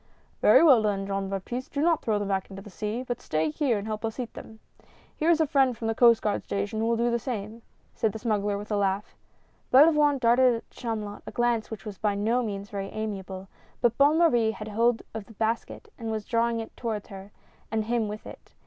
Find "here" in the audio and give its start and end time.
3.51-3.77, 5.15-5.29